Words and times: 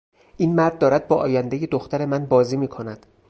این 0.37 0.55
مرد 0.55 0.77
دارد 0.77 1.07
با 1.07 1.15
آیندهی 1.15 1.67
دختر 1.67 2.05
من 2.05 2.25
بازی 2.25 2.57
میکند. 2.57 3.05